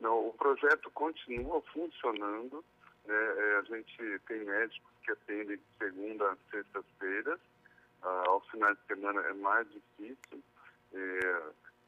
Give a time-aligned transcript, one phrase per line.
[0.00, 2.64] Não, o projeto continua funcionando.
[3.04, 3.14] Né?
[3.14, 7.40] É, a gente tem médicos que atendem de segunda a sexta-feiras.
[8.02, 10.42] Ah, finais de semana é mais difícil.
[10.92, 11.42] É,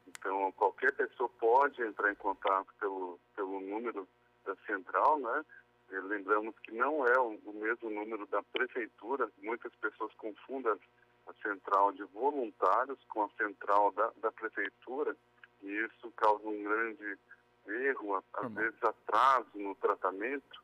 [0.07, 4.07] então, qualquer pessoa pode entrar em contato pelo, pelo número
[4.45, 5.45] da central, né?
[5.91, 9.29] E lembramos que não é o, o, mesmo número da prefeitura.
[9.41, 10.73] Muitas pessoas confundem
[11.27, 15.15] a central de voluntários com a central da, da prefeitura
[15.61, 17.17] e isso causa um grande
[17.69, 20.61] erro, às vezes atraso no tratamento.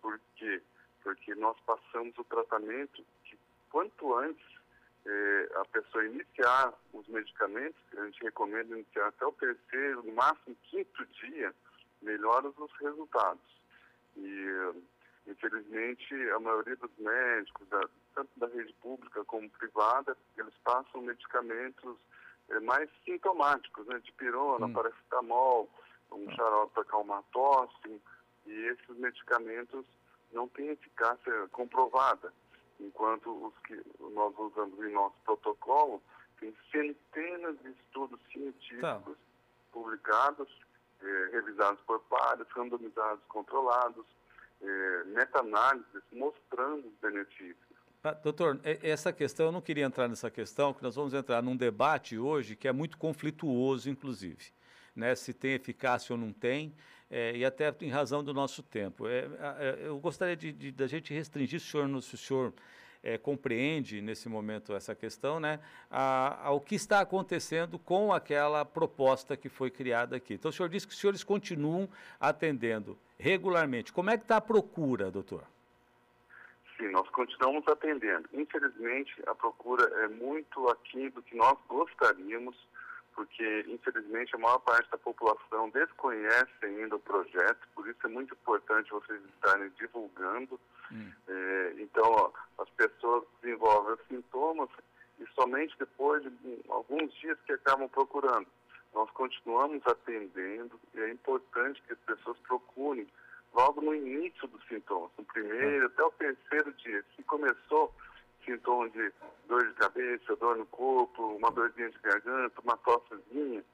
[0.00, 0.62] Por quê?
[1.02, 3.38] Porque nós passamos o tratamento que
[3.70, 4.60] quanto antes
[5.06, 10.56] eh, a pessoa iniciar os medicamentos, a gente recomenda iniciar até o terceiro, no máximo
[10.64, 11.54] quinto dia,
[12.02, 13.42] melhora os resultados.
[14.16, 14.72] E,
[15.26, 17.80] infelizmente, a maioria dos médicos, da,
[18.14, 21.96] tanto da rede pública como privada, eles passam medicamentos
[22.50, 24.72] eh, mais sintomáticos, né, de pirona, hum.
[24.72, 25.70] paracetamol,
[26.12, 28.00] um xarope para acalmar tosse,
[28.46, 29.84] e esses medicamentos
[30.32, 32.32] não têm eficácia comprovada,
[32.78, 33.80] enquanto os que
[34.12, 36.02] nós usamos em nosso protocolo,
[36.38, 39.02] tem centenas de estudos científicos tá.
[39.72, 40.48] publicados,
[41.02, 44.06] eh, revisados por pares, randomizados, controlados,
[44.62, 47.70] eh, meta-análises mostrando os benefícios.
[48.02, 51.54] Ah, doutor, essa questão, eu não queria entrar nessa questão, que nós vamos entrar num
[51.54, 54.50] debate hoje que é muito conflituoso, inclusive
[54.94, 56.72] né, se tem eficácia ou não tem,
[57.10, 59.08] é, e até em razão do nosso tempo.
[59.08, 62.52] É, é, eu gostaria de, de, da gente restringir, o senhor, se o senhor
[63.02, 65.58] é, compreende nesse momento essa questão, né,
[65.90, 70.34] a, ao que está acontecendo com aquela proposta que foi criada aqui.
[70.34, 71.88] Então, o senhor disse que os senhores continuam
[72.20, 73.92] atendendo regularmente.
[73.92, 75.44] Como é que está a procura, doutor?
[76.76, 78.28] Sim, nós continuamos atendendo.
[78.32, 82.56] Infelizmente, a procura é muito aquém do que nós gostaríamos
[83.20, 88.32] porque infelizmente a maior parte da população desconhece ainda o projeto, por isso é muito
[88.32, 90.58] importante vocês estarem divulgando.
[90.90, 91.12] Hum.
[91.28, 92.30] É, então, ó,
[92.62, 94.70] as pessoas desenvolvem os sintomas
[95.18, 98.46] e somente depois de alguns dias que acabam procurando.
[98.94, 103.06] Nós continuamos atendendo e é importante que as pessoas procurem
[103.52, 105.86] logo no início dos sintomas, no primeiro hum.
[105.88, 107.04] até o terceiro dia.
[107.14, 107.94] Se começou
[108.44, 109.12] sintomas de
[109.48, 113.64] dor de cabeça, dor no corpo, uma dorzinha de garganta, uma tossezinha,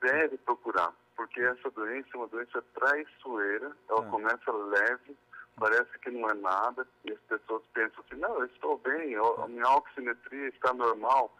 [0.00, 4.10] deve procurar, porque essa doença é uma doença traiçoeira, ela ah.
[4.10, 5.16] começa leve,
[5.56, 9.48] parece que não é nada, e as pessoas pensam assim, não, eu estou bem, a
[9.48, 11.34] minha oximetria está normal,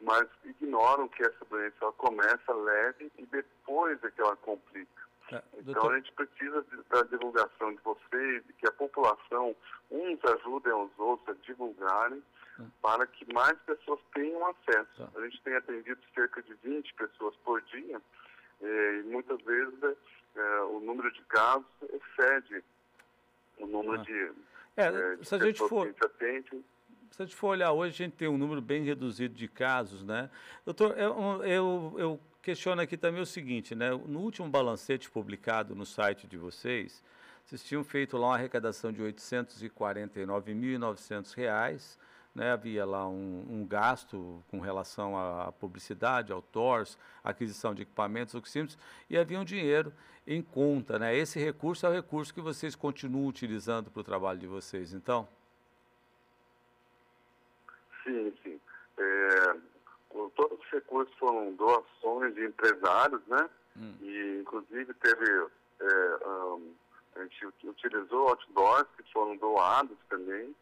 [0.00, 5.07] mas ignoram que essa doença ela começa leve e depois é que ela complica.
[5.32, 9.54] É, então a gente precisa da divulgação de vocês, de que a população,
[9.90, 12.22] uns ajudem aos outros a divulgarem,
[12.58, 12.62] é.
[12.80, 14.88] para que mais pessoas tenham acesso.
[14.96, 15.10] Tá.
[15.14, 18.00] A gente tem atendido cerca de 20 pessoas por dia,
[18.62, 19.96] eh, e muitas vezes
[20.34, 22.64] eh, o número de casos excede
[23.58, 24.04] o número ah.
[24.04, 24.32] de,
[24.76, 25.82] é, de se a gente for...
[25.82, 26.64] que a gente atende
[27.10, 30.04] se a gente for olhar hoje, a gente tem um número bem reduzido de casos,
[30.04, 30.30] né?
[30.64, 33.90] Doutor, eu, eu, eu questiono aqui também o seguinte, né?
[33.90, 37.02] No último balancete publicado no site de vocês,
[37.44, 41.98] vocês tinham feito lá uma arrecadação de R$ 849.900,
[42.34, 42.52] né?
[42.52, 48.78] Havia lá um, um, gasto com relação à publicidade, ao TORS, aquisição de equipamentos, oxímetros,
[49.08, 49.92] e havia um dinheiro
[50.26, 51.16] em conta, né?
[51.16, 55.26] Esse recurso é o recurso que vocês continuam utilizando para o trabalho de vocês, então?
[58.04, 58.60] Sim, sim.
[58.98, 59.56] É,
[60.30, 63.48] todos os recursos foram doações de empresários, né?
[63.76, 63.94] Hum.
[64.00, 65.46] E inclusive teve
[65.80, 66.74] é, um,
[67.16, 70.54] a gente utilizou outdoors que foram doados também.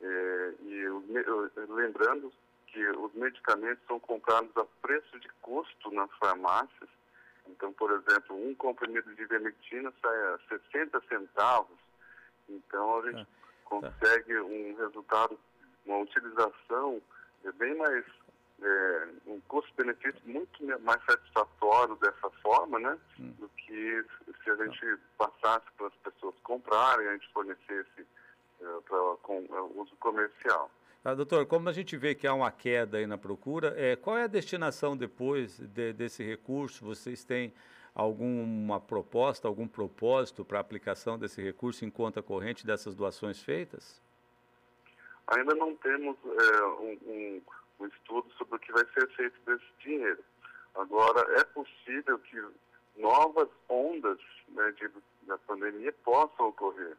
[0.00, 0.84] É, e
[1.68, 2.32] lembrando
[2.66, 6.90] que os medicamentos são comprados a preço de custo nas farmácias.
[7.46, 11.78] Então, por exemplo, um comprimido de ivermectina sai a 60 centavos.
[12.48, 13.26] Então, a gente ah,
[13.64, 14.42] consegue tá.
[14.42, 15.38] um resultado,
[15.86, 17.00] uma utilização
[17.44, 18.04] é bem mais
[18.62, 22.98] é, um custo-benefício muito mais satisfatório dessa forma, né?
[23.18, 23.32] Hum.
[23.38, 24.04] Do que
[24.42, 28.06] se a gente passasse para as pessoas comprarem, a gente fornecesse
[28.60, 30.70] é, para com, é, uso comercial.
[31.04, 34.16] Ah, doutor, como a gente vê que há uma queda aí na procura, é, qual
[34.16, 36.82] é a destinação depois de, desse recurso?
[36.82, 37.52] Vocês têm
[37.94, 44.02] alguma proposta, algum propósito para a aplicação desse recurso em conta corrente dessas doações feitas?
[45.26, 47.42] Ainda não temos é, um, um
[47.80, 50.22] um estudo sobre o que vai ser feito desse dinheiro.
[50.74, 52.42] Agora, é possível que
[52.96, 54.18] novas ondas
[54.48, 54.90] né, de,
[55.22, 56.96] da pandemia possam ocorrer.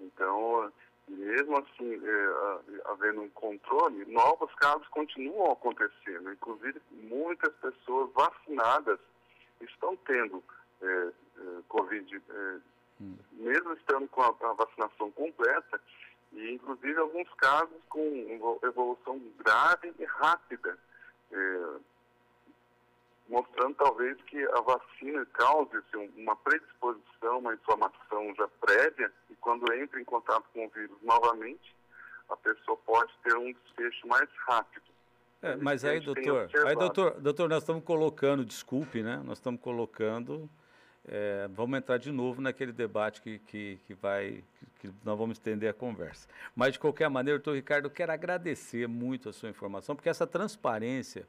[0.00, 0.72] Então,
[1.08, 6.32] mesmo assim, é, havendo um controle, novos casos continuam acontecendo.
[6.32, 8.98] Inclusive, muitas pessoas vacinadas
[9.60, 10.42] estão tendo
[10.80, 12.58] é, é, Covid, é,
[13.00, 13.16] hum.
[13.32, 15.80] mesmo estando com a, a, vacinação completa,
[16.32, 18.58] e inclusive alguns casos com
[19.98, 20.78] e rápida,
[21.32, 21.66] é,
[23.28, 25.76] mostrando talvez que a vacina cause
[26.16, 31.74] uma predisposição, uma inflamação já prévia, e quando entra em contato com o vírus novamente,
[32.28, 34.84] a pessoa pode ter um desfecho mais rápido.
[35.42, 39.22] É, mas aí, doutor, aí, doutor, doutor, nós estamos colocando, desculpe, né?
[39.24, 40.50] Nós estamos colocando,
[41.08, 45.38] é, vamos entrar de novo naquele debate que, que, que vai, que, que, nós vamos
[45.38, 46.28] estender a conversa.
[46.54, 50.26] Mas, de qualquer maneira, doutor Ricardo, eu quero agradecer muito a sua informação, porque essa
[50.26, 51.26] transparência,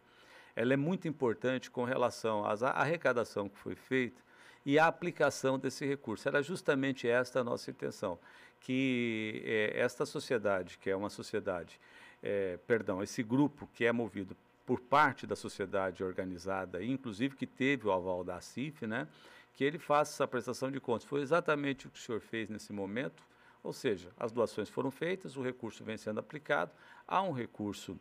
[0.56, 4.21] ela é muito importante com relação à arrecadação que foi feita
[4.65, 6.27] e a aplicação desse recurso.
[6.27, 8.19] Era justamente esta a nossa intenção,
[8.59, 11.79] que é, esta sociedade, que é uma sociedade
[12.21, 14.35] é, perdão, esse grupo que é movido
[14.65, 19.07] por parte da sociedade organizada, inclusive que teve o aval da CIF, né,
[19.53, 21.06] que ele faça essa prestação de contas.
[21.06, 23.24] Foi exatamente o que o senhor fez nesse momento,
[23.63, 26.71] ou seja, as doações foram feitas, o recurso vem sendo aplicado,
[27.07, 28.00] há um recurso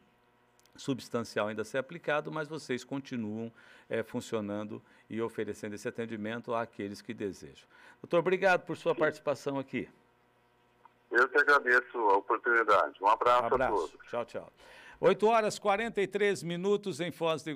[0.76, 3.52] substancial ainda a ser aplicado, mas vocês continuam
[3.88, 7.68] é, funcionando e oferecendo esse atendimento àqueles que desejam.
[8.00, 9.88] Doutor, obrigado por sua participação aqui.
[11.10, 13.02] Eu que agradeço a oportunidade.
[13.02, 13.74] Um abraço, um abraço.
[13.74, 14.08] a todos.
[14.08, 14.52] Tchau, tchau.
[15.00, 17.48] 8 horas 43 minutos em Foz de